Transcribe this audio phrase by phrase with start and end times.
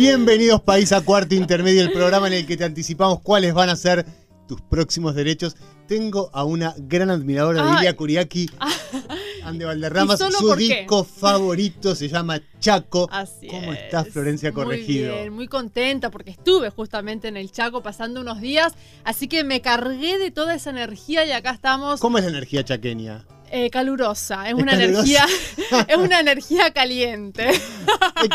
[0.00, 3.76] Bienvenidos País a Cuarto Intermedio, el programa en el que te anticipamos cuáles van a
[3.76, 4.06] ser
[4.48, 5.56] tus próximos derechos.
[5.86, 8.48] Tengo a una gran admiradora de Ilia Kuriaki,
[9.44, 13.10] Ande Valderrama, su disco favorito se llama Chaco.
[13.12, 15.10] Así ¿Cómo estás, Florencia Corregido?
[15.12, 18.72] Muy bien, muy contenta porque estuve justamente en el Chaco pasando unos días,
[19.04, 22.00] así que me cargué de toda esa energía y acá estamos.
[22.00, 23.26] ¿Cómo es la energía chaqueña?
[23.52, 25.26] Eh, calurosa, es, una energía,
[25.88, 27.50] es una energía caliente.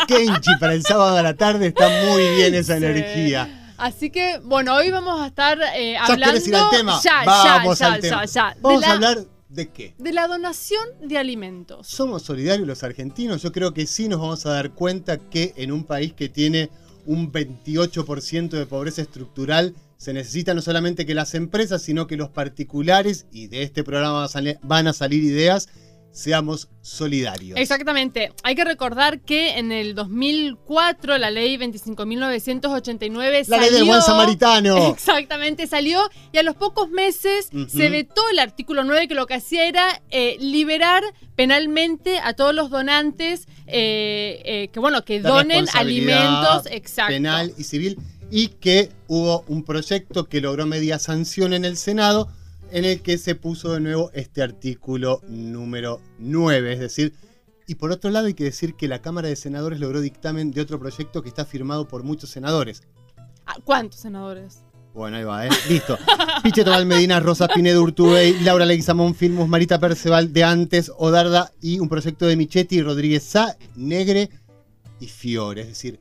[0.06, 3.72] Kenchi, para el sábado a la tarde está muy bien esa energía.
[3.78, 6.38] Así que, bueno, hoy vamos a estar eh, hablando.
[6.38, 7.00] ¿Ya ir al tema?
[7.02, 8.24] Ya, vamos ya, al ya, tema.
[8.26, 9.94] ya, Vamos a hablar de qué.
[9.96, 11.86] De la donación de alimentos.
[11.86, 13.40] ¿Somos solidarios los argentinos?
[13.42, 16.68] Yo creo que sí nos vamos a dar cuenta que en un país que tiene
[17.06, 22.30] un 28% de pobreza estructural, se necesita no solamente que las empresas, sino que los
[22.30, 24.28] particulares, y de este programa
[24.62, 25.68] van a salir ideas,
[26.16, 27.58] seamos solidarios.
[27.60, 28.32] Exactamente.
[28.42, 33.44] Hay que recordar que en el 2004 la ley 25.989 salió...
[33.48, 34.86] La ley del buen samaritano.
[34.94, 36.00] Exactamente, salió
[36.32, 40.00] y a los pocos meses se vetó el artículo 9 que lo que hacía era
[40.10, 46.64] eh, liberar penalmente a todos los donantes eh, eh, que, bueno, que donen alimentos.
[46.70, 47.12] Exacto.
[47.12, 47.98] Penal y civil
[48.30, 52.28] y que hubo un proyecto que logró media sanción en el Senado
[52.70, 57.14] en el que se puso de nuevo este artículo número 9, es decir,
[57.66, 60.60] y por otro lado hay que decir que la Cámara de Senadores logró dictamen de
[60.60, 62.82] otro proyecto que está firmado por muchos senadores.
[63.44, 64.62] Ah, ¿Cuántos senadores?
[64.94, 65.50] Bueno, ahí va, ¿eh?
[65.68, 65.98] Listo.
[66.42, 71.80] Piche Tobal Medina, Rosa Pinedo Urtubey, Laura Leguizamón Filmus, Marita Perceval de antes, Odarda y
[71.80, 74.30] un proyecto de Michetti, Rodríguez Sá, Negre
[75.00, 75.62] y Fiore.
[75.62, 76.00] Es decir,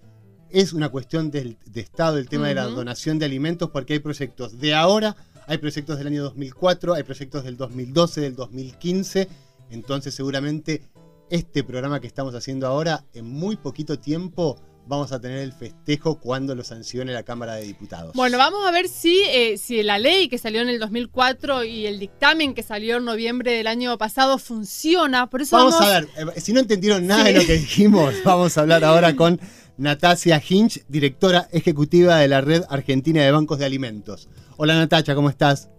[0.55, 4.57] es una cuestión de Estado el tema de la donación de alimentos porque hay proyectos
[4.57, 5.17] de ahora,
[5.47, 9.27] hay proyectos del año 2004, hay proyectos del 2012, del 2015.
[9.71, 10.81] Entonces seguramente
[11.29, 14.57] este programa que estamos haciendo ahora, en muy poquito tiempo
[14.87, 18.13] vamos a tener el festejo cuando lo sancione la Cámara de Diputados.
[18.13, 21.85] Bueno, vamos a ver si, eh, si la ley que salió en el 2004 y
[21.85, 25.29] el dictamen que salió en noviembre del año pasado funciona.
[25.29, 28.57] Por eso vamos, a ver, eh, si no entendieron nada de lo que dijimos, vamos
[28.57, 29.41] a hablar ahora con
[29.77, 34.29] Natasia Hinch, directora ejecutiva de la Red Argentina de Bancos de Alimentos.
[34.57, 35.69] Hola Natacha, ¿cómo estás?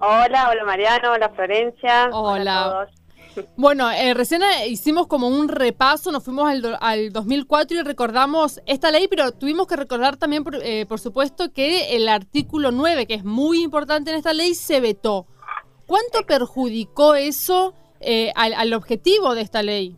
[0.00, 2.10] Hola, hola Mariano, hola Florencia.
[2.12, 2.64] Hola.
[2.64, 2.88] a todos.
[3.56, 9.06] Bueno, eh, recién hicimos como un repaso, nos fuimos al, 2004 y recordamos esta ley,
[9.06, 13.62] pero tuvimos que recordar también, eh, por, supuesto, que el artículo 9, que es muy
[13.62, 15.26] importante en esta ley, se vetó.
[15.86, 19.96] ¿Cuánto perjudicó eso eh, al objetivo de esta ley?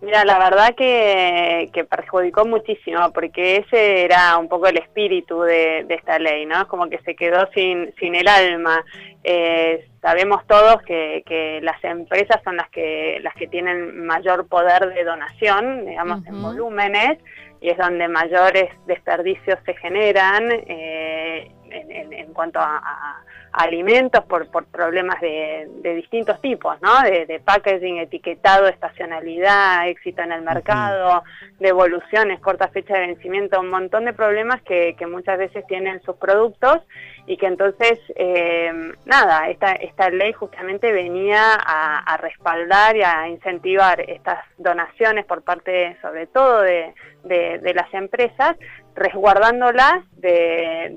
[0.00, 6.20] Mira, la verdad que, perjudicó muchísimo, porque ese era un poco el espíritu de, esta
[6.20, 6.62] ley, ¿no?
[6.62, 8.84] Es como que se quedó sin, sin el alma.
[9.24, 15.02] Eh, sabemos todos que, las empresas son las que, las que tienen mayor poder de
[15.02, 17.18] donación, digamos, en volúmenes,
[17.60, 23.24] y es donde mayores desperdicios se generan eh, en, cuanto a
[23.58, 27.02] alimentos por, por problemas de, de distintos tipos, ¿no?
[27.02, 31.24] De, packaging, etiquetado, estacionalidad, éxito en el mercado,
[31.58, 36.16] devoluciones, corta fecha de vencimiento, un montón de problemas que, que muchas veces tienen sus
[36.16, 36.78] productos
[37.26, 38.72] y que entonces, eh,
[39.04, 45.42] nada, esta, esta ley justamente venía a, a, respaldar y a incentivar estas donaciones por
[45.42, 46.94] parte, sobre todo, de,
[47.24, 48.56] de, las empresas,
[48.98, 50.96] resguardándolas de,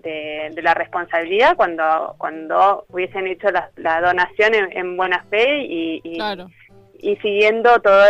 [0.53, 6.01] de, la responsabilidad cuando, cuando hubiesen hecho la, donación en, buena fe y,
[7.00, 8.03] y, siguiendo todo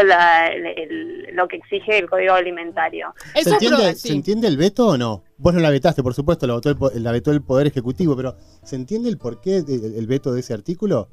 [1.34, 3.14] lo que exige el código alimentario.
[3.36, 5.24] ¿Se entiende, ¿Se entiende, el veto o no?
[5.38, 8.36] Vos no la vetaste, por supuesto, la, votó el, la vetó el Poder Ejecutivo, pero
[8.64, 11.10] ¿se entiende el porqué del veto de ese artículo?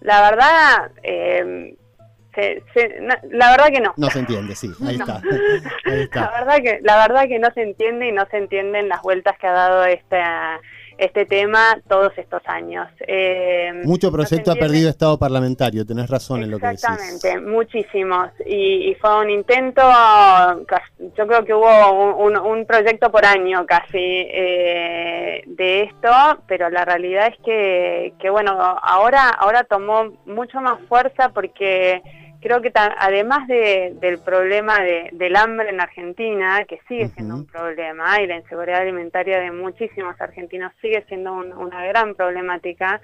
[0.00, 1.76] La verdad, eh,
[3.30, 3.94] la verdad que no.
[3.96, 5.20] No se entiende, sí, ahí, está.
[6.14, 9.38] La, verdad que, la verdad que no se entiende y no se entienden las vueltas
[9.38, 10.20] que ha dado este,
[10.98, 12.88] este tema todos estos años.
[13.00, 16.84] Eh, Mucho proyecto ha perdido estado parlamentario, tenés razón en lo que decís.
[16.84, 18.30] Exactamente, muchísimos.
[18.46, 19.82] Y, fue un intento,
[21.16, 26.10] yo creo que hubo un, proyecto por año casi eh, de esto,
[26.46, 28.52] pero la realidad es que, que bueno,
[28.82, 32.00] ahora, ahora tomó mucho más fuerza porque
[32.44, 34.78] creo que además del problema
[35.12, 40.20] del hambre en Argentina, que sigue siendo un problema, y la inseguridad alimentaria de muchísimos
[40.20, 43.00] argentinos sigue siendo una gran problemática,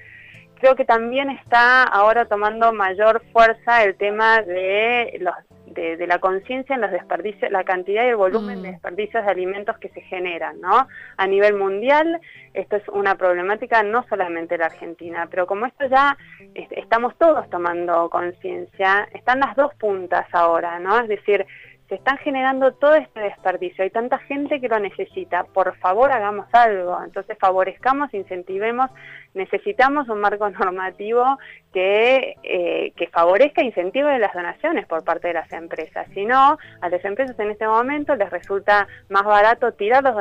[0.60, 5.34] creo que también está ahora tomando mayor fuerza el tema de los
[5.80, 8.72] de, la conciencia en los desperdicios, la cantidad y el volumen de mm.
[8.72, 10.88] desperdicios de alimentos que se generan, ¿no?
[11.16, 12.20] A nivel mundial,
[12.54, 16.16] esto es una problemática no solamente en la Argentina, pero como esto ya
[16.54, 21.00] estamos todos tomando conciencia, están las dos puntas ahora, ¿no?
[21.00, 21.46] Es decir,
[21.90, 26.46] se están generando todo este desperdicio, hay tanta gente que lo necesita, por favor hagamos
[26.52, 28.90] algo, entonces favorezcamos, incentivemos,
[29.34, 31.38] necesitamos un marco normativo
[31.72, 36.58] que, eh, que favorezca e incentive las donaciones por parte de las empresas, si no,
[36.80, 40.14] a las empresas en este momento les resulta más barato tirar los,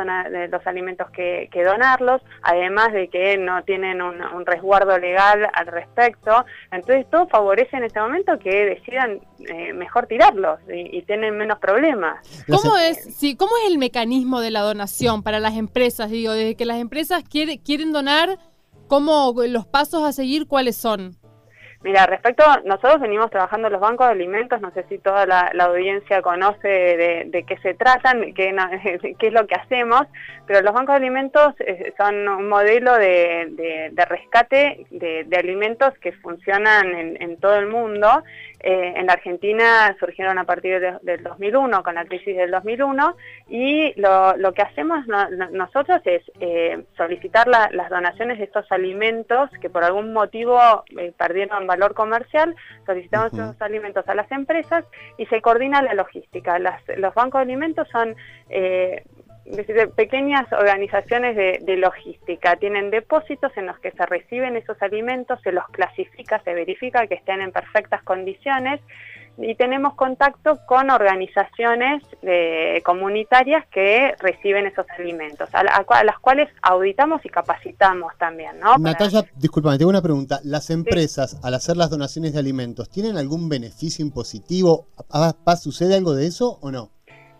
[0.51, 7.05] los alimentos que, donarlos, además de que no tienen un, resguardo legal al respecto, entonces
[7.09, 12.17] todo favorece en este momento que decidan eh, mejor tirarlos y, y tienen menos problemas.
[12.47, 16.09] ¿Cómo es, sí, ¿Cómo es el mecanismo de la donación para las empresas?
[16.09, 18.39] Digo, desde que las empresas quiere, quieren donar,
[18.89, 21.15] ¿cómo los pasos a seguir cuáles son?
[21.81, 25.49] Mira, respecto, nosotros venimos trabajando en los bancos de alimentos, no sé si toda la,
[25.61, 30.01] audiencia conoce de, qué se tratan, qué, es lo que hacemos,
[30.45, 36.93] pero los bancos de alimentos eh, son un modelo de, rescate de, alimentos que funcionan
[36.93, 38.23] en, todo el mundo.
[38.61, 43.15] Eh, en la Argentina surgieron a partir del 2001, con la crisis del 2001,
[43.47, 45.05] y lo, que hacemos
[45.51, 50.83] nosotros es eh, solicitar las donaciones de estos alimentos que por algún motivo
[51.17, 54.83] perdieron valor comercial, solicitamos esos alimentos a las empresas
[55.17, 56.59] y se coordina la logística.
[56.59, 58.15] los bancos de alimentos son
[59.49, 65.51] eh, pequeñas organizaciones de, logística, tienen depósitos en los que se reciben esos alimentos, se
[65.51, 68.79] los clasifica, se verifica que estén en perfectas condiciones
[69.37, 77.25] y tenemos contacto con organizaciones eh, comunitarias que reciben esos alimentos, a, las cuales auditamos
[77.25, 78.59] y capacitamos también.
[78.59, 78.77] ¿no?
[78.77, 80.41] Natalia, discúlpame, tengo una pregunta.
[80.43, 84.87] ¿Las empresas, al hacer las donaciones de alimentos, tienen algún beneficio impositivo?
[85.59, 86.91] ¿Sucede algo de eso o no?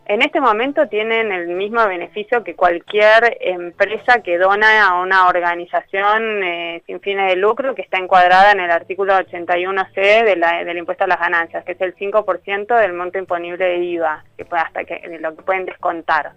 [0.10, 6.44] En este momento tienen el mismo beneficio que cualquier empresa que dona a una organización
[6.44, 10.80] eh, sin fines de lucro que está encuadrada en el artículo 81C de la, del
[10.80, 14.64] impuesto a las ganancias, que es el 5% del monto imponible de IVA, que puede,
[14.64, 16.32] hasta que, lo que pueden descontar.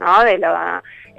[0.00, 0.24] ¿no?
[0.24, 0.48] De lo,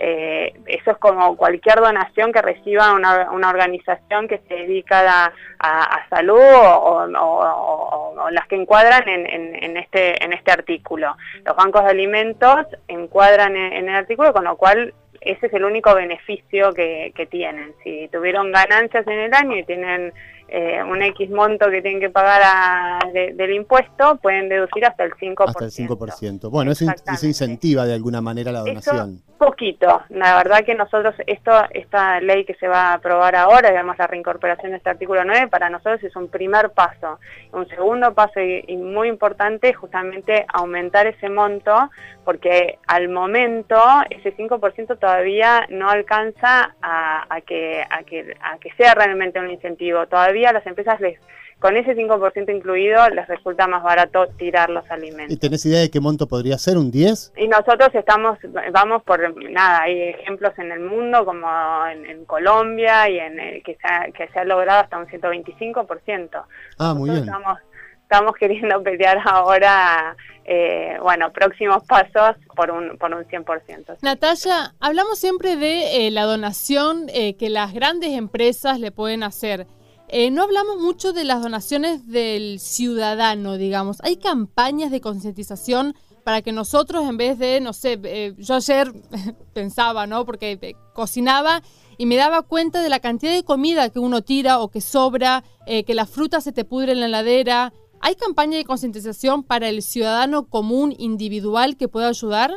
[0.02, 6.40] eh, eso es como cualquier donación que reciba una, organización que se dedica a, salud
[6.40, 11.18] o, las que encuadran en, en, este, en este artículo.
[11.44, 15.94] Los bancos de alimentos encuadran en, el artículo, con lo cual ese es el único
[15.94, 17.74] beneficio que, que tienen.
[17.84, 20.14] Si tuvieron ganancias en el año y tienen
[20.52, 25.44] eh, un X monto que tienen que pagar del impuesto, pueden deducir hasta el 5%.
[25.48, 26.50] Hasta el 5%.
[26.50, 26.86] Bueno, eso,
[27.24, 29.22] incentiva de alguna manera la donación.
[29.38, 30.02] poquito.
[30.10, 34.08] La verdad que nosotros, esto esta ley que se va a aprobar ahora, digamos la
[34.08, 37.20] reincorporación de este artículo 9, para nosotros es un primer paso.
[37.54, 41.90] Un segundo paso y, muy importante justamente aumentar ese monto,
[42.26, 43.78] porque al momento
[44.10, 50.08] ese 5% todavía no alcanza a, que, a, que, a que sea realmente un incentivo.
[50.08, 51.20] Todavía las empresas les
[51.60, 55.36] con ese 5% incluido les resulta más barato tirar los alimentos.
[55.36, 56.78] ¿Y tenés idea de qué monto podría ser?
[56.78, 57.34] ¿Un 10?
[57.38, 58.38] Y nosotros estamos,
[58.72, 59.20] vamos por,
[59.52, 61.48] nada, hay ejemplos en el mundo como
[61.88, 66.44] en, Colombia y en el, que, se ha, que se ha logrado hasta un 125%.
[66.78, 67.24] Ah, muy bien.
[67.24, 67.58] Estamos,
[68.04, 70.16] estamos queriendo pelear ahora,
[70.46, 73.98] eh, bueno, próximos pasos por un, por un 100%.
[74.02, 79.68] Natalia, hablamos siempre de eh, la donación eh, que las grandes empresas le pueden hacer.
[80.12, 84.02] Eh, no hablamos mucho de las donaciones del ciudadano, digamos.
[84.04, 88.92] Hay campañas de concientización para que nosotros, en vez de, no sé, eh, yo ayer
[89.54, 90.26] pensaba, ¿no?
[90.26, 91.62] Porque eh, cocinaba
[92.00, 95.44] y me daba cuenta de la cantidad de comida que uno tira o que sobra,
[95.68, 97.74] que la fruta se te pudre en la heladera.
[98.02, 102.52] ¿Hay campaña de concientización para el ciudadano común individual que pueda ayudar?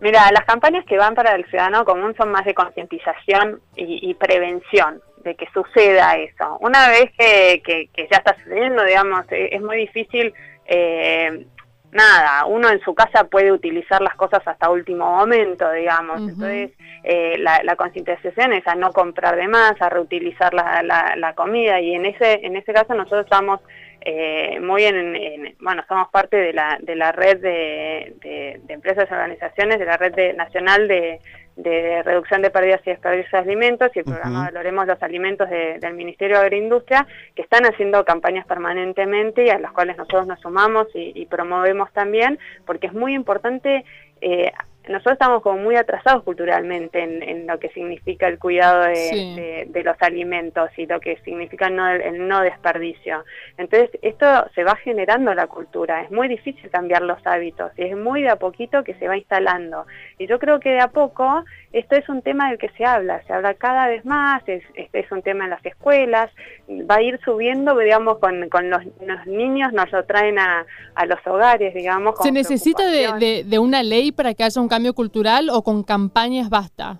[0.00, 5.02] Mira, las campañas que van para el ciudadano común son más de concientización y prevención
[5.24, 6.58] de que suceda eso.
[6.60, 10.32] Una vez que, que, ya está sucediendo, digamos, e, es, muy difícil,
[10.66, 11.46] eh,
[11.90, 16.20] nada, uno en su casa puede utilizar las cosas hasta último momento, digamos.
[16.20, 21.34] Entonces, eh, la, la, concientización es a no comprar de más, a reutilizar la, la,
[21.34, 23.60] comida y en ese, en ese caso nosotros estamos
[24.04, 29.12] eh, muy en, bueno, somos parte de la, de la red de, de, empresas y
[29.14, 31.20] organizaciones, de la red nacional de,
[31.56, 35.78] de reducción de pérdidas y desperdicios de alimentos y el programa Valoremos los Alimentos de-
[35.78, 40.40] del Ministerio de Agroindustria, que están haciendo campañas permanentemente y a las cuales nosotros nos
[40.40, 43.84] sumamos y, y promovemos también, porque es muy importante.
[44.20, 44.52] eh,
[44.88, 49.34] nosotros estamos como muy atrasados culturalmente en, en lo que significa el cuidado de, Sí.
[49.36, 53.24] de- de los alimentos y lo que significa el no, el no desperdicio.
[53.56, 57.96] Entonces, esto se va generando la cultura, es muy difícil cambiar los hábitos y es
[57.96, 59.86] muy de a poquito que se va instalando.
[60.18, 63.22] Y yo creo que de a poco esto es un tema del que se habla,
[63.26, 66.30] se habla cada vez más, es, este es un tema en las escuelas,
[66.68, 70.64] va a ir subiendo, digamos, con, con los, los niños nos lo traen a,
[70.94, 72.14] a los hogares, digamos.
[72.22, 75.84] ¿Se necesita de, de- de una ley para que haya un cambio cultural o con
[75.84, 76.98] campañas basta?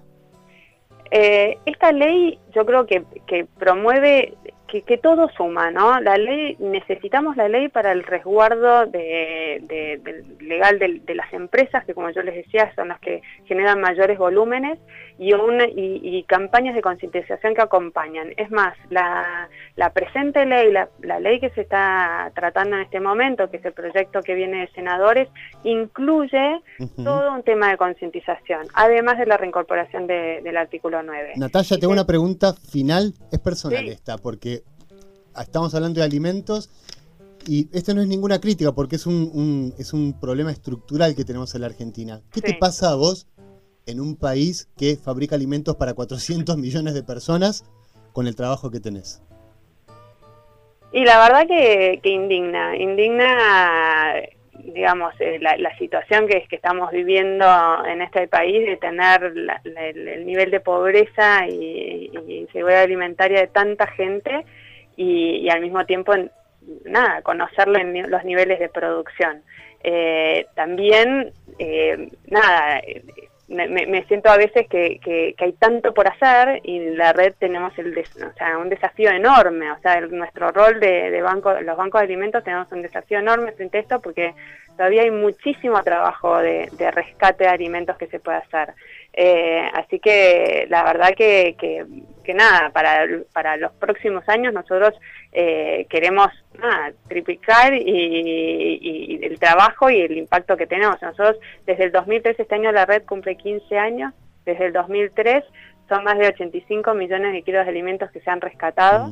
[1.11, 6.01] Eh, esta ley yo creo que, que promueve que, que todo suma, ¿no?
[6.01, 11.33] La ley, necesitamos la ley para el resguardo de, de- del- legal del- de, las
[11.33, 14.79] empresas, que como yo les decía, son las que generan mayores volúmenes,
[15.17, 18.31] y, una, y, y campañas de concientización que acompañan.
[18.37, 22.99] Es más, la, la presente ley, la, la ley que se está tratando en este
[22.99, 25.29] momento, que es el proyecto que viene de senadores,
[25.63, 26.61] incluye
[26.97, 31.35] todo un tema de concientización, además de la reincorporación de- del artículo 9.
[31.37, 33.91] Natalia, tengo una pregunta final, es personal Sí.
[33.91, 34.63] esta, porque
[35.43, 36.71] estamos hablando de alimentos
[37.47, 41.25] y esto no es ninguna crítica, porque es un, un- es un problema estructural que
[41.25, 42.21] tenemos en la Argentina.
[42.33, 43.27] ¿Qué te pasa a vos
[43.87, 47.65] en un país que fabrica alimentos para 400 millones de personas
[48.13, 49.23] con el trabajo que tenés?
[50.93, 54.15] Y la verdad que, que indigna, indigna,
[54.63, 57.45] digamos, eh, la, la situación que, que estamos viviendo
[57.85, 62.83] en este país de tener la- la- el, el nivel de pobreza y, y inseguridad
[62.85, 64.47] alimentaria de tanta gente
[64.97, 66.15] y, y al mismo tiempo,
[66.85, 69.43] nada, conocerlo en los niveles de producción.
[69.83, 73.03] Eh, también, eh, nada, eh,
[73.49, 77.97] me, siento a veces que, que- hay tanto por hacer y la red tenemos el
[77.99, 82.07] o sea, un desafío enorme, o sea, nuestro rol de, de banco, los bancos de
[82.07, 84.35] alimentos tenemos un desafío enorme frente a esto porque
[84.77, 88.75] todavía hay muchísimo trabajo de, de rescate de alimentos que se puede hacer.
[89.13, 91.85] Eh, así que la verdad que, que,
[92.25, 94.95] que nada, para, para los próximos años nosotros
[95.35, 96.29] eh, queremos
[97.09, 101.01] triplicar y, y- el trabajo y el impacto que tenemos.
[101.03, 101.37] Nosotros
[101.67, 104.13] desde el 2003, este año la red cumple 15 años,
[104.45, 105.45] desde el 2003
[105.89, 109.09] son más de 85 millones de kilos de alimentos que se han rescatado.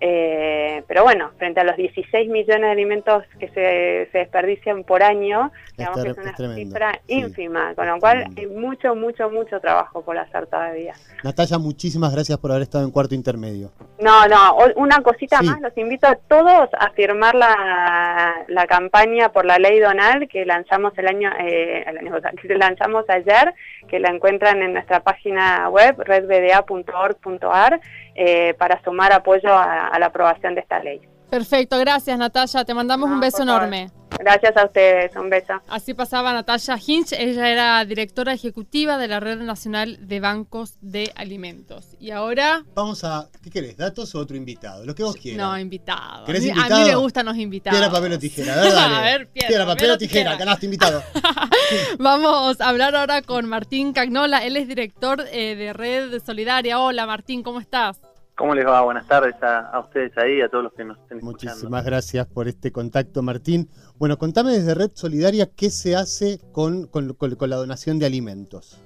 [0.00, 5.02] Eh, pero bueno, frente a los 16 millones de alimentos que se, se desperdician por
[5.02, 7.14] año, digamos que es una es cifra sí.
[7.20, 10.94] ínfima, con lo cual hay mucho, mucho, mucho trabajo por hacer todavía.
[11.22, 13.70] Natalia, muchísimas gracias por haber estado en cuarto intermedio.
[14.00, 15.46] No, no, una cosita Sí.
[15.46, 20.44] más, los invito a todos a firmar la, la campaña por la ley Donal que
[20.44, 23.54] lanzamos el año, eh, el año que lanzamos ayer,
[23.88, 27.80] que la encuentran en nuestra página web redbda.org.ar
[28.14, 31.00] eh, para sumar apoyo a, a la aprobación de esta ley.
[31.30, 33.90] Perfecto, gracias Natalia, te mandamos No, un beso enorme.
[34.20, 35.54] Gracias a ustedes, un beso.
[35.66, 41.10] Así pasaba Natalia Hinch, ella era directora ejecutiva de la Red Nacional de Bancos de
[41.16, 41.96] Alimentos.
[41.98, 43.28] Y ahora, Vamos a.
[43.42, 43.76] ¿Qué querés?
[43.76, 44.84] ¿Datos o otro invitado?
[44.86, 45.44] Lo que vos quieras.
[45.44, 46.22] no, invitado.
[46.22, 46.80] A ¿Querés mí, a invitado?
[46.80, 47.76] mí me gustan los invitados.
[47.80, 48.54] Piedra, papel o tijera.
[48.54, 48.94] Ver, dale.
[48.96, 50.36] A ver, piedra, papel o tijera.
[50.36, 51.02] Ganaste invitado.
[51.98, 56.78] Vamos a hablar ahora con Martín Cagnola, él es director eh, de Red Solidaria.
[56.78, 58.00] Hola Martín, ¿cómo estás?
[58.36, 58.80] ¿Cómo les va?
[58.82, 61.54] Buenas tardes a, a ustedes ahí, a todos los que nos estén escuchando.
[61.54, 63.68] Muchísimas gracias por este contacto, Martín.
[63.96, 68.06] Bueno, contame desde Red Solidaria qué se hace con, con- con- con la donación de
[68.06, 68.82] alimentos.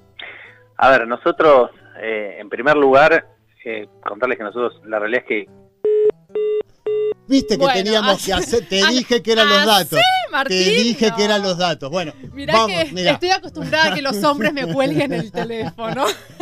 [0.76, 3.26] A ver, nosotros, eh, en primer lugar,
[3.64, 5.47] eh, contarles que nosotros, la realidad es que
[7.28, 8.66] Viste que Bueno, teníamos así- que hacer.
[8.68, 10.00] Te dije que eran los así, datos.
[10.32, 10.58] Martín.
[10.64, 11.90] Te dije que eran los datos.
[11.90, 13.12] Bueno, Mirá vamos, que mirá.
[13.12, 16.06] estoy acostumbrada a que los hombres me cuelguen el teléfono.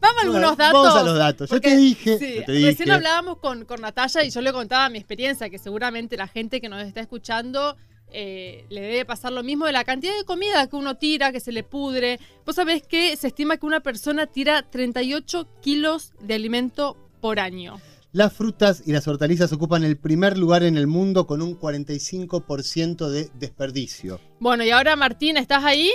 [0.00, 0.82] Vamos a algunos datos.
[0.82, 1.50] Vamos a los datos.
[1.50, 2.18] Yo te dije.
[2.18, 5.58] sí, yo te recién hablábamos con, con Natalia y yo le contaba mi experiencia, que
[5.58, 7.76] seguramente la gente que nos está escuchando
[8.14, 11.40] eh, le debe pasar lo mismo de la cantidad de comida que uno tira, que
[11.40, 12.18] se le pudre.
[12.44, 17.80] Vos sabés que se estima que una persona tira 38 kilos de alimento por año.
[18.14, 23.08] Las frutas y las hortalizas ocupan el primer lugar en el mundo con un 45%
[23.08, 24.20] de desperdicio.
[24.38, 25.90] Bueno, y ahora Martín, ¿estás ahí?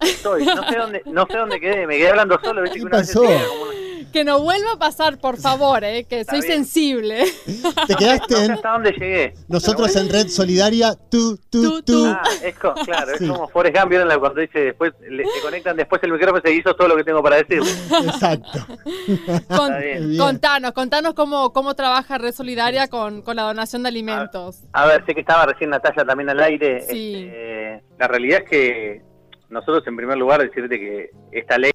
[0.00, 2.78] estoy, no sé dónde, no sé dónde quedé, me quedé hablando solo, ¿viste?
[2.78, 3.10] ¿Qué que una vez
[4.12, 6.52] Que no vuelva a pasar, por favor, eh, que Está soy bien.
[6.64, 7.24] sensible.
[7.86, 9.34] Te quedaste No sé en hasta dónde llegué.
[9.48, 12.06] nosotros en Red Solidaria, tú, Tú, tú.
[12.06, 13.24] Ah, es co- claro, Sí.
[13.24, 16.42] es como Forrest Gump, ¿vieron la- cuando dice después, le, se conectan después el micrófono
[16.44, 17.60] y se hizo todo lo que tengo para decir.
[18.04, 18.66] Exacto.
[19.48, 24.62] Con- contanos, contanos cómo, cómo trabaja Red Solidaria con, con la donación de alimentos.
[24.72, 26.82] A ver, sé que estaba recién Natalia también al aire.
[26.88, 27.14] Sí.
[27.26, 29.02] Este, la realidad es que
[29.48, 31.70] nosotros, en primer lugar, decirte que esta ley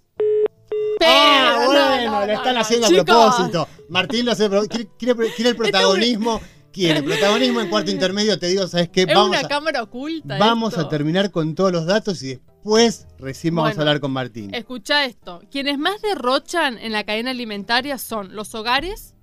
[1.00, 3.68] Pero, ah, no, bueno, no, lo están haciendo a propósito.
[3.90, 4.50] Martín lo hace,
[4.98, 6.42] quiere, quiere- el protagonismo.
[6.72, 8.40] Quiere protagonismo en cuarto intermedio.
[8.40, 9.02] Te digo, ¿sabes qué?
[9.02, 10.38] Es Vamos, una a, cámara oculta.
[10.40, 10.86] vamos esto.
[10.86, 14.54] a terminar con todos los datos y después recién vamos Bueno, a hablar con Martín.
[14.56, 15.42] Escucha esto.
[15.52, 19.14] Quienes más derrochan en la cadena alimentaria son los hogares,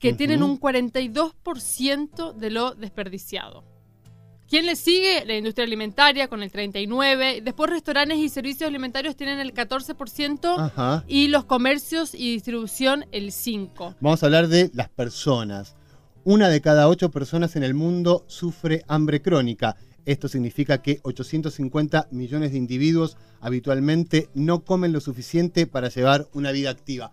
[0.00, 3.64] que tienen un 42% de lo desperdiciado.
[4.50, 5.24] ¿Quién le sigue?
[5.26, 7.40] La industria alimentaria con el 39%.
[7.44, 10.58] Después restaurantes y servicios alimentarios tienen el 14%.
[10.58, 11.04] Ajá.
[11.06, 13.94] Y los comercios y distribución el 5%.
[14.00, 15.76] Vamos a hablar de las personas.
[16.24, 19.76] Una de cada ocho personas en el mundo sufre hambre crónica.
[20.04, 26.50] Esto significa que 850 millones de individuos habitualmente no comen lo suficiente para llevar una
[26.50, 27.12] vida activa.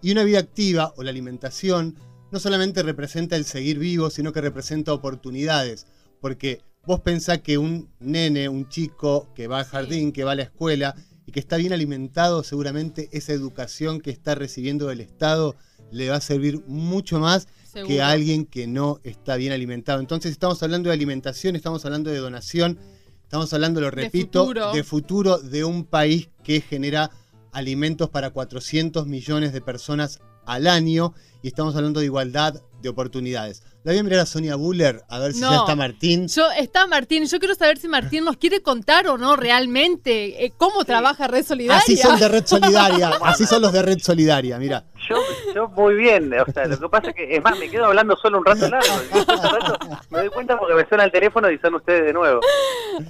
[0.00, 1.98] Y una vida activa o la alimentación
[2.30, 5.86] no solamente representa el seguir vivo, sino que representa oportunidades.
[6.22, 9.70] Porque vos pensás que un nene, un chico que va al Sí.
[9.72, 10.94] jardín, que va a la escuela
[11.26, 15.56] y que está bien alimentado, seguramente esa educación que está recibiendo del Estado
[15.90, 17.88] le va a servir mucho más Seguro.
[17.88, 20.00] que a alguien que no está bien alimentado.
[20.00, 22.78] Entonces estamos hablando de alimentación, estamos hablando de donación,
[23.24, 24.72] estamos hablando, lo repito, futuro.
[24.72, 27.10] de futuro de un país que genera
[27.52, 33.62] alimentos para 400 millones de personas al año y estamos hablando de igualdad de oportunidades.
[33.84, 35.50] La voy a mirar a Sonia Buller a ver si No.
[35.50, 36.28] ya está Martín.
[36.28, 40.52] Yo, está Martín, yo quiero saber si Martín nos quiere contar o no realmente eh,
[40.56, 41.80] cómo trabaja Red Solidaria.
[41.80, 44.84] Así son de Red Solidaria, así son los de Red Solidaria, mira.
[45.08, 45.16] Yo,
[45.52, 48.16] yo muy bien, o sea, lo que pasa es que, es más, me quedo hablando
[48.16, 48.88] solo un rato largo.
[49.12, 49.78] un rato
[50.10, 52.40] me doy cuenta porque me suena el teléfono y son ustedes de nuevo.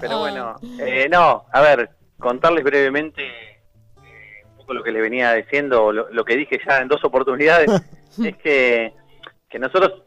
[0.01, 3.23] Pero bueno, eh, no, a ver, contarles brevemente
[4.73, 7.71] poco lo que le venía diciendo, lo, lo que dije ya en dos oportunidades,
[8.25, 8.93] es que,
[9.49, 10.03] que nosotros,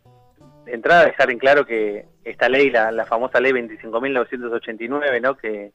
[0.66, 5.36] de entrada, dejar en claro que esta ley, la, la famosa ley 25.989, ¿no?
[5.36, 5.72] Que,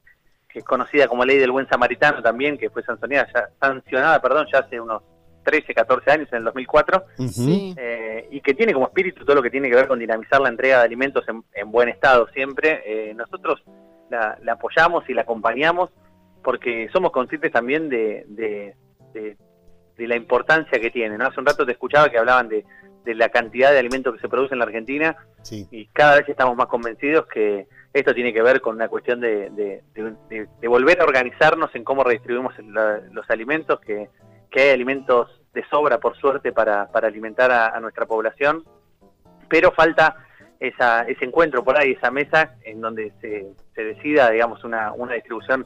[0.49, 4.47] que es conocida como ley del buen samaritano también, que fue sancionada ya, sancionada, perdón,
[4.51, 5.01] ya hace unos
[5.43, 7.27] 13, 14 años, en el 2004, Ujú.
[7.29, 7.73] Sí.
[7.77, 10.49] eh, y que tiene como espíritu todo lo que tiene que ver con dinamizar la
[10.49, 12.83] entrega de alimentos en, en buen estado siempre.
[12.85, 13.63] Eh, nosotros
[14.09, 15.89] la, la apoyamos y la acompañamos
[16.43, 18.75] porque somos conscientes también de, de,
[19.13, 19.37] de-
[19.97, 21.17] de la importancia que tiene.
[21.17, 21.25] ¿no?
[21.27, 22.65] Hace un rato te escuchaba que hablaban de,
[23.03, 25.67] de la cantidad de alimentos que se produce en la Argentina Sí.
[25.71, 29.49] y cada vez estamos más convencidos que esto tiene que ver con una cuestión de,
[29.51, 34.09] de- de- de- de volver a organizarnos en cómo redistribuimos la- los alimentos, que,
[34.49, 38.63] que hay alimentos de sobra, por suerte, para, para alimentar a, a nuestra población,
[39.49, 40.15] pero falta
[40.59, 45.13] esa, ese encuentro por ahí, esa mesa en donde se, se decida, digamos, una, una
[45.15, 45.65] distribución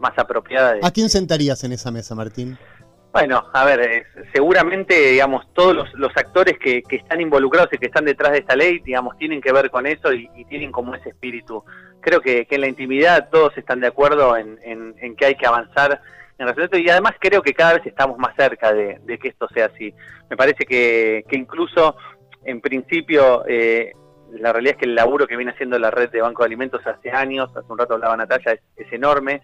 [0.00, 2.58] más apropiada de, ¿A quién sentarías en esa mesa, Martín?
[3.12, 7.78] bueno, a ver, eh, seguramente, digamos, todos los, los actores que, que están involucrados y
[7.78, 10.70] que están detrás de esta ley, digamos, tienen que ver con eso y, y tienen
[10.70, 11.64] como ese espíritu.
[12.00, 15.34] Creo que, que en la intimidad todos están de acuerdo en, en- en que hay
[15.34, 16.02] que avanzar
[16.38, 19.48] en esto y además creo que cada vez estamos más cerca de, de que esto
[19.48, 19.94] sea así.
[20.28, 21.96] Me parece que, que incluso,
[22.44, 23.92] en principio, eh,
[24.32, 26.86] la realidad es que el laburo que viene haciendo la red de Banco de Alimentos
[26.86, 29.40] hace años, hace un rato hablaba Natalia, es, es enorme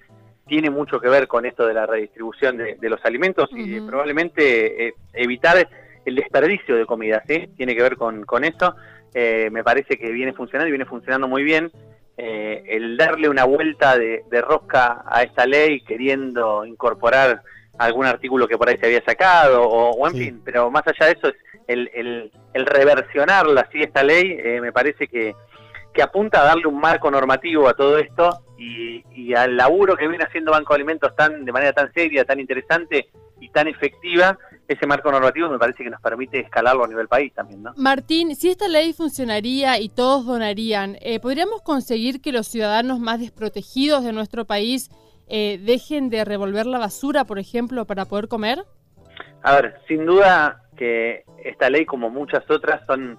[0.52, 4.88] tiene mucho que ver con esto de la redistribución de, de los alimentos y probablemente
[4.88, 5.66] eh, evitar
[6.04, 7.48] el desperdicio de comida, ¿sí?
[7.56, 8.76] Tiene que ver con, con eso.
[9.14, 11.72] Eh, me parece que viene funcionando y viene funcionando muy bien.
[12.18, 17.40] Eh, el darle una vuelta de, de rosca a esta ley queriendo incorporar
[17.78, 20.24] algún artículo que por ahí se había sacado o, o en Sí.
[20.26, 21.34] fin, pero más allá de eso es
[21.66, 25.34] el, el, el reversionarla así esta ley eh, me parece que,
[25.92, 30.08] que apunta a darle un marco normativo a todo esto y, y al laburo que
[30.08, 33.08] viene haciendo Banco de Alimentos tan de manera tan seria, tan interesante
[33.40, 37.34] y tan efectiva, ese marco normativo me parece que nos permite escalarlo a nivel país
[37.34, 37.72] también, ¿no?
[37.76, 43.20] Martín, si esta ley funcionaría y todos donarían, eh, ¿podríamos conseguir que los ciudadanos más
[43.20, 44.90] desprotegidos de nuestro país
[45.28, 48.64] eh, dejen de revolver la basura, por ejemplo, para poder comer?
[49.42, 53.18] A ver, sin duda que esta ley, como muchas otras, son.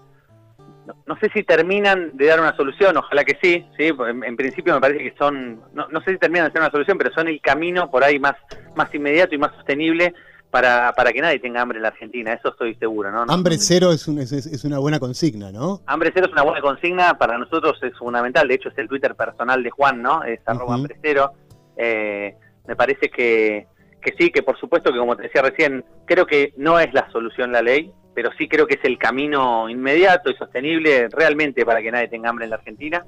[0.85, 3.91] No, no sé si terminan de dar una solución, ojalá que sí, sí.
[4.07, 5.61] En, en principio me parece que son.
[5.73, 8.19] No, no sé si terminan de dar una solución, pero son el camino por ahí
[8.19, 8.35] más,
[8.75, 10.13] más inmediato y más sostenible
[10.51, 13.25] para, para que nadie tenga hambre en la Argentina, eso estoy seguro, ¿no?
[13.25, 15.81] No- Hambre cero es, un- es- una buena consigna, ¿no?
[15.87, 19.15] Hambre cero es una buena consigna, para nosotros es fundamental, de hecho es el Twitter
[19.15, 20.23] personal de Juan, ¿no?
[20.23, 21.31] Es arroba hambre cero.
[21.75, 22.35] Eh,
[22.67, 23.65] me parece que,
[23.99, 27.09] que sí, que por supuesto que como te decía recién, creo que no es la
[27.11, 31.81] solución la ley, pero sí creo que es el camino inmediato y sostenible realmente para
[31.81, 33.05] que nadie tenga hambre en la Argentina.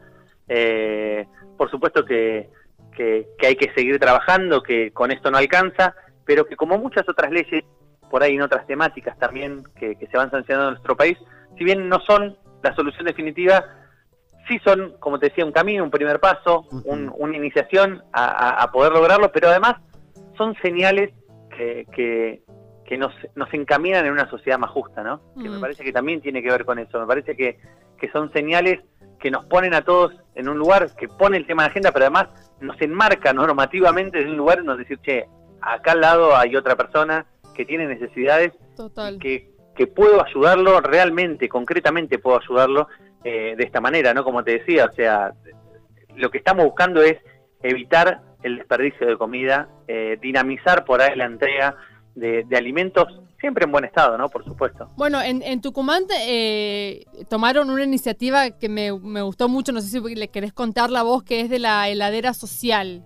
[0.47, 1.25] Eh,
[1.57, 2.49] por supuesto que,
[2.95, 7.07] que, que hay que seguir trabajando, que con esto no alcanza, pero que como muchas
[7.09, 7.63] otras leyes,
[8.09, 11.17] por ahí en otras temáticas también que, que se van sancionando en nuestro país,
[11.57, 13.63] si bien no son la solución definitiva,
[14.47, 18.63] sí son, como te decía, un camino, un primer paso, un- una iniciación a, a-
[18.63, 19.75] a poder lograrlo, pero además
[20.37, 21.11] son señales
[21.55, 22.41] que, que-
[22.85, 25.21] que nos, nos encaminan en una sociedad más justa, ¿no?
[25.41, 25.61] Que me Mm.
[25.61, 26.99] parece que también tiene que ver con eso.
[26.99, 27.59] Me parece que,
[27.97, 28.79] que son señales
[29.19, 32.05] que nos ponen a todos en un lugar, que pone el tema de agenda, pero
[32.05, 32.27] además
[32.61, 35.25] nos enmarca normativamente en un lugar donde decir, che,
[35.61, 39.17] acá al lado hay otra persona que tiene necesidades Total.
[39.19, 42.87] que, que puedo ayudarlo realmente, concretamente puedo ayudarlo
[43.23, 44.23] eh, de esta manera, ¿no?
[44.23, 45.31] Como te decía, o sea,
[46.15, 47.17] lo que estamos buscando es
[47.63, 51.75] evitar el desperdicio de comida, eh, dinamizar por ahí la entrega
[52.15, 53.06] de, de alimentos,
[53.39, 54.30] siempre en buen estado, ¿no?
[54.30, 54.89] Por supuesto.
[54.95, 59.89] Bueno, en, en Tucumán eh, tomaron una iniciativa que me, me gustó mucho, no sé
[59.89, 63.04] si le querés contar la voz, que es de la heladera social.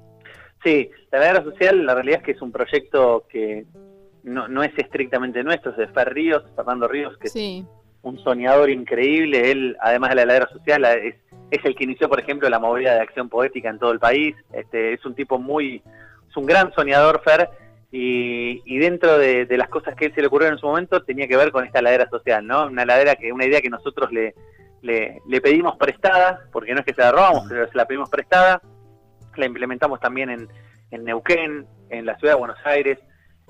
[0.63, 3.65] Sí, la heladera social, la realidad es que es un proyecto que
[4.24, 7.65] no, no es estrictamente nuestro, es de Fer Ríos, Fernando Ríos, que Sí,
[8.02, 9.52] un soñador increíble.
[9.52, 11.15] Él, además de la heladera social, es,
[11.52, 14.36] es el que inició, por ejemplo, la movida de acción poética en todo el país.
[14.54, 15.82] Este, es un tipo muy,
[16.30, 17.50] es un gran soñador, Fer,
[17.91, 21.28] y, y dentro de, las cosas que él se le ocurrieron en su momento tenía
[21.28, 22.67] que ver con esta heladera social, ¿no?
[22.67, 24.36] Una heladera que, una idea que nosotros le,
[24.82, 28.62] le, pedimos prestada, porque no es que se la robamos, pero se la pedimos prestada.
[29.36, 30.47] La implementamos también en,
[30.91, 32.99] en Neuquén, en la ciudad de Buenos Aires,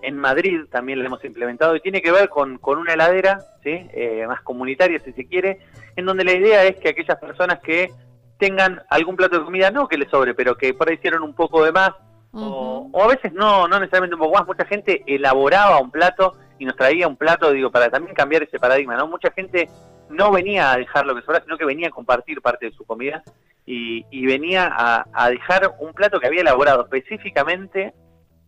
[0.02, 3.88] en Madrid también la hemos implementado y tiene que ver con, con una heladera, ¿sí?
[3.94, 5.60] Eh, más comunitaria si se quiere,
[5.96, 7.92] en donde la idea es que aquellas personas que
[8.38, 11.34] tengan algún plato de comida, no que les sobre, pero que por ahí hicieron un
[11.34, 11.92] poco de más,
[12.32, 16.66] o, a veces no, no necesariamente un poco más, mucha gente elaboraba un plato y
[16.66, 19.08] nos traía un plato, digo, para también cambiar ese paradigma, ¿no?
[19.08, 19.70] Mucha gente
[20.10, 22.84] no venía a dejar lo que sobra, sino que venía a compartir parte de su
[22.86, 23.24] comida
[23.66, 27.94] y, y venía a, a dejar un plato que había elaborado específicamente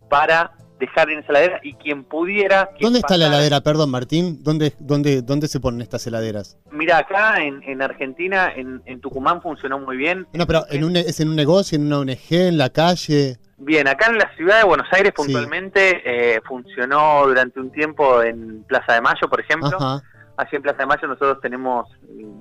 [0.09, 2.71] para dejar en esa heladera y quien pudiera...
[2.71, 4.43] quien ¿Dónde está la heladera, perdón, Martín?
[4.43, 6.57] ¿Dónde, dónde, dónde se ponen estas heladeras?
[6.71, 10.27] Mira, acá en, en Argentina, en, en Tucumán funcionó muy bien.
[10.33, 13.37] No, pero en un, es en un negocio, en una ONG, en la calle.
[13.63, 15.23] Bien, acá en la ciudad de Buenos Aires Sí.
[15.23, 19.77] puntualmente eh, funcionó durante un tiempo en Plaza de Mayo, por ejemplo.
[19.79, 20.01] Ajá.
[20.37, 21.87] Así en Plaza de Mayo nosotros tenemos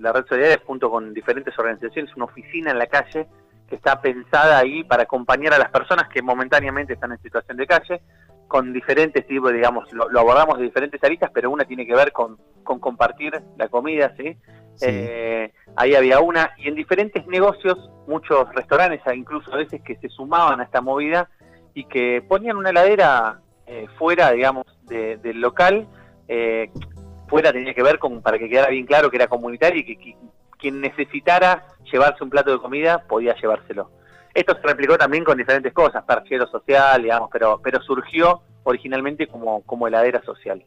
[0.01, 3.29] la red solidaria junto con diferentes organizaciones, una oficina en la calle
[3.69, 7.67] que está pensada ahí para acompañar a las personas que momentáneamente están en situación de
[7.67, 8.01] calle,
[8.49, 12.11] con diferentes tipos, digamos, lo, lo abordamos de diferentes aristas, pero una tiene que ver
[12.13, 14.37] con, con compartir la comida, ¿sí?
[14.89, 20.09] Eh, ahí había una, y en diferentes negocios, muchos restaurantes, incluso a veces que se
[20.09, 21.29] sumaban a esta movida
[21.75, 25.87] y que ponían una heladera eh, fuera, digamos, de- del local.
[26.29, 26.71] eh,
[27.29, 29.97] fuera tenía que ver con, para que quedara bien claro que era comunitario y que,
[29.99, 30.17] qui-
[30.59, 33.91] quien necesitara llevarse un plato de comida podía llevárselo.
[34.35, 39.63] Esto se replicó también con diferentes cosas, perchero social, digamos, pero, pero surgió originalmente como,
[39.63, 40.65] como heladera social.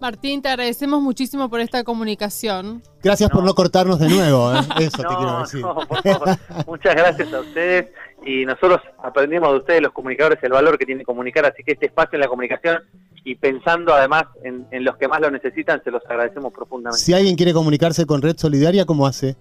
[0.00, 2.82] Martín, te agradecemos muchísimo por esta comunicación.
[3.02, 3.46] Gracias por No.
[3.48, 4.58] no cortarnos de nuevo, ¿eh?
[4.80, 5.60] eso te quiero decir.
[5.60, 6.28] no, por favor.
[6.66, 7.90] Muchas gracias a ustedes
[8.24, 11.86] y nosotros aprendimos de ustedes, los comunicadores, el valor que tiene comunicar, así que este
[11.86, 12.82] espacio en la comunicación
[13.24, 16.98] y pensando además en, en los que más lo necesitan, se los agradecemos profundamente.
[17.02, 19.36] Si alguien quiere comunicarse con Red Solidaria, ¿cómo hace?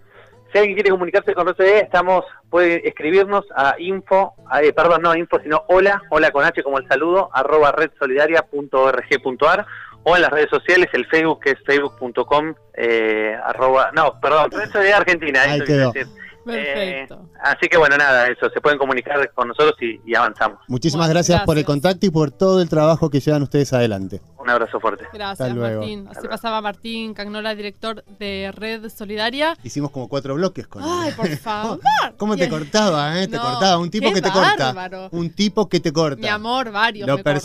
[0.51, 5.13] Si alguien quiere comunicarse con RCD, estamos, puede escribirnos a info, a- eh, perdón, no
[5.15, 9.65] info, sino hola, hola con H como el saludo, arroba redsolidaria.org.ar
[10.03, 14.71] o en las redes sociales, el Facebook que es facebook.com, eh, arroba, no, perdón, Red
[14.71, 15.91] Solidaria Argentina, Ahí quedó.
[15.91, 16.07] decir.
[16.45, 17.15] Perfecto.
[17.15, 20.59] Eh, así que bueno, nada, eso, se pueden comunicar con nosotros y, y avanzamos.
[20.69, 24.21] Muchísimas Bueno, gracias, por el contacto y por todo el trabajo que llevan ustedes adelante.
[24.37, 25.03] Un abrazo fuerte.
[25.11, 25.81] Gracias, Hasta luego.
[25.81, 26.07] Martín.
[26.09, 29.57] Así pasaba Martín Cagnola, director de Red Solidaria.
[29.61, 30.89] Hicimos como cuatro bloques con él.
[30.89, 31.81] Ay, por favor.
[32.15, 33.27] ¿Cómo te cortaba, eh?
[33.27, 33.77] Te No, cortaba.
[33.77, 35.09] Un tipo que te corta.
[35.11, 36.21] Un tipo que te corta.
[36.21, 37.41] Mi amor, varios Lo me cortan.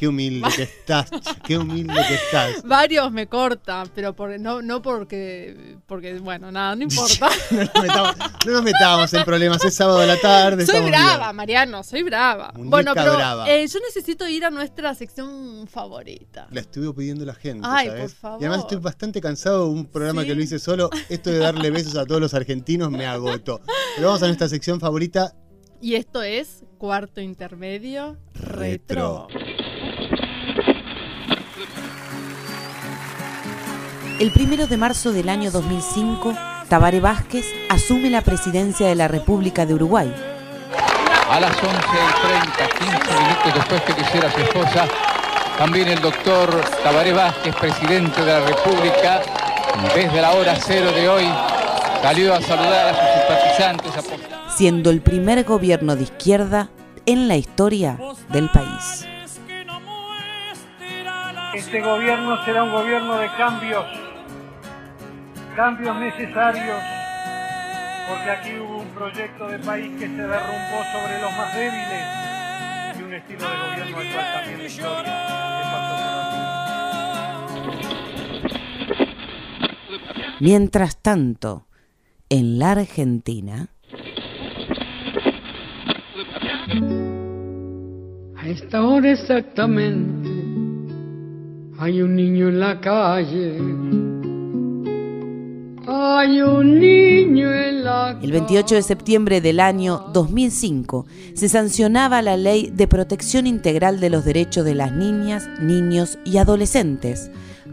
[0.00, 1.10] Qué humilde que estás,
[1.46, 2.62] qué humilde que estás.
[2.64, 7.28] Varios me cortan, pero por, no, no porque, porque, bueno, nada, no importa.
[7.50, 10.64] no, nos metamos, no nos metamos en problemas, es sábado de la tarde.
[10.64, 11.36] soy brava, bien.
[11.36, 12.50] Mariano, soy brava.
[12.54, 13.50] Muñeca bueno, pero brava.
[13.50, 16.48] eh, yo necesito ir a nuestra sección favorita.
[16.50, 18.00] La estuve pidiendo la gente, Ay, ¿sabes?
[18.00, 18.40] por favor.
[18.40, 20.28] Y además estoy bastante cansado de un programa Sí.
[20.28, 20.88] que lo hice solo.
[21.10, 23.60] Esto de darle besos a todos los argentinos me agotó.
[23.96, 25.34] Pero vamos a nuestra sección favorita.
[25.82, 29.28] Y esto es Cuarto Intermedio Retro.
[34.20, 36.34] El primero de marzo del año 2005,
[36.68, 40.14] Tabaré Vázquez asume la presidencia de la República de Uruguay.
[41.30, 44.86] A las 11 y 30, 15 minutos después que quisiera su esposa,
[45.56, 46.50] también el doctor
[46.82, 49.22] Tabaré Vázquez, presidente de la República,
[49.94, 51.26] desde la hora cero de hoy,
[52.02, 53.96] salió a saludar a sus simpatizantes.
[53.96, 56.68] a- siendo el primer gobierno de izquierda
[57.06, 57.96] en la historia
[58.28, 59.06] del país.
[61.54, 63.84] Este gobierno será un gobierno de cambios,
[65.54, 66.82] cambios necesarios,
[68.08, 73.02] porque aquí hubo un proyecto de país que se derrumbó sobre los más débiles y
[73.02, 75.30] un estilo de gobierno al cual también la historia
[80.40, 81.66] Mientras tanto,
[82.30, 83.68] en la Argentina...
[88.36, 90.30] A esta hora exactamente
[91.78, 93.58] hay un niño en la calle
[96.02, 102.38] hay un niño en la El 28 de septiembre del año 2005 se sancionaba la
[102.38, 107.30] Ley de Protección Integral de los Derechos de las Niñas, Niños y Adolescentes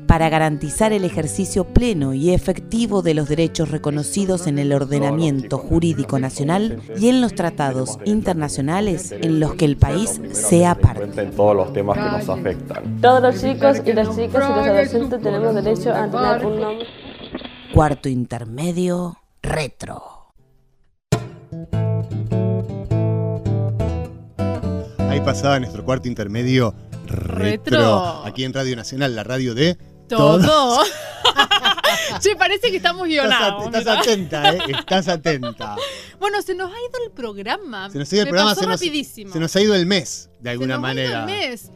[0.07, 6.19] para garantizar el ejercicio pleno y efectivo de los derechos reconocidos en el ordenamiento jurídico
[6.19, 11.21] nacional y en los tratados internacionales en los que el país sea parte.
[11.21, 12.99] en todos los temas que nos afectan.
[13.01, 17.06] Todos los chicos y las chicas y los adolescentes tenemos derecho a tener un nombre.
[17.77, 20.33] Cuarto intermedio, retro.
[24.97, 26.73] Ahí pasaba nuestro cuarto intermedio
[27.05, 27.37] retro.
[27.37, 28.25] Retro.
[28.25, 29.77] Aquí en Radio Nacional, la radio de
[30.09, 30.81] Todo.
[32.19, 33.67] che, parece que estamos Estás, guionados.
[33.67, 34.59] at- estás atenta, ¿eh?
[34.69, 35.75] Estás atenta.
[36.19, 37.91] Bueno, se nos ha ido el programa.
[37.91, 39.31] Se nos ha ido el Me programa, pasó se nos, rapidísimo.
[39.31, 41.19] se nos ha ido el mes, de Se alguna nos ha ido manera.
[41.19, 41.71] el mes.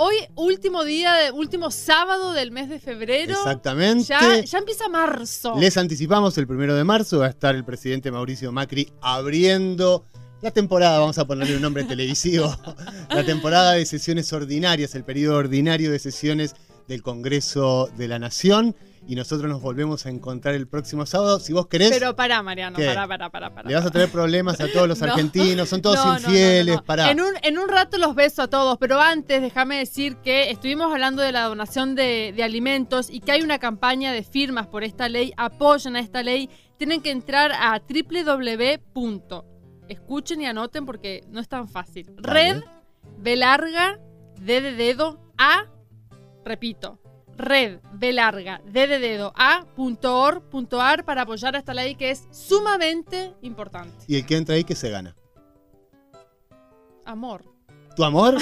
[0.00, 3.32] Hoy, último día, de- último sábado del mes de febrero.
[3.32, 4.04] Exactamente.
[4.04, 5.56] Ya, ya empieza marzo.
[5.58, 10.04] Les anticipamos el primero de marzo, va a estar el presidente Mauricio Macri abriendo
[10.40, 12.56] la temporada, vamos a ponerle un nombre televisivo,
[13.10, 16.54] la temporada de sesiones ordinarias, el periodo ordinario de sesiones
[16.86, 18.76] del Congreso de la Nación.
[19.10, 21.40] Y nosotros nos volvemos a encontrar el próximo sábado.
[21.40, 22.84] Si vos querés, Pero pará, Mariano, ¿Qué?
[22.84, 23.54] pará, pará, pará.
[23.54, 25.06] pará le vas a traer problemas a todos los No.
[25.06, 26.84] argentinos, son todos No, infieles, no.
[26.84, 27.10] pará.
[27.10, 30.92] En un, en un rato los beso a todos, pero antes déjame decir que estuvimos
[30.92, 34.84] hablando de la donación de, de alimentos y que hay una campaña de firmas por
[34.84, 39.44] esta ley, apoyan a esta ley, tienen que entrar a www.
[39.88, 42.12] Escuchen y anoten porque no es tan fácil.
[42.18, 42.62] Red,
[43.16, 43.98] B larga,
[44.38, 45.64] D de dedo, A,
[46.44, 47.00] repito,
[47.38, 51.94] red, B larga, de dedo, A, punto or, punto ar para apoyar a esta ley
[51.94, 54.04] que es sumamente importante.
[54.06, 55.14] Y el que entra ahí, que se gana?
[57.04, 57.44] Amor.
[57.96, 58.36] ¿Tu amor?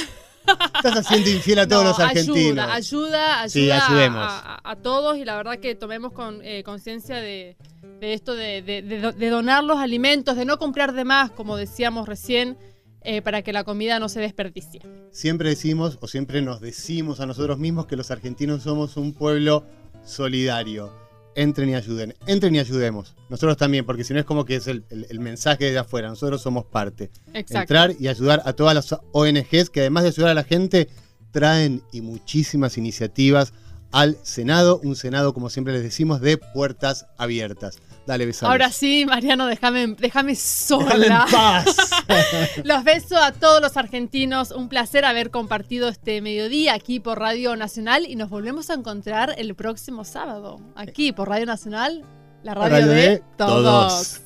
[0.76, 2.64] Estás haciendo infiel a todos No, los argentinos.
[2.68, 4.22] Ayuda, ayuda, ayuda Sí, a- ayudemos.
[4.24, 7.56] a, a todos y la verdad que tomemos con, eh, conciencia de,
[8.00, 11.56] de esto de, de- de de donar los alimentos, de no comprar de más, como
[11.56, 12.56] decíamos recién,
[13.06, 14.82] eh, para que la comida no se desperdicie.
[15.10, 19.64] Siempre decimos, o siempre nos decimos a nosotros mismos que los argentinos somos un pueblo
[20.04, 20.92] solidario.
[21.34, 23.14] Entren y ayuden, entren y ayudemos.
[23.28, 26.08] Nosotros también, porque si no es como que es el, el- el mensaje de afuera,
[26.08, 27.10] nosotros somos parte.
[27.34, 27.58] Exacto.
[27.60, 30.88] Entrar y ayudar a todas las ONGs que además de ayudar a la gente,
[31.32, 33.52] traen y muchísimas iniciativas
[33.92, 37.78] al Senado, un Senado, como siempre les decimos, de puertas abiertas.
[38.06, 38.52] Dale, besamos.
[38.52, 41.24] Ahora sí, Mariano, déjame, déjame Déjame sola.
[41.26, 41.76] en paz.
[42.64, 44.50] Los beso a todos los argentinos.
[44.52, 49.34] Un placer haber compartido este mediodía aquí por Radio Nacional y nos volvemos a encontrar
[49.38, 50.58] el próximo sábado.
[50.76, 52.04] Aquí por Radio Nacional,
[52.42, 53.62] la radio, Radio de, de todos.
[53.64, 54.25] todos.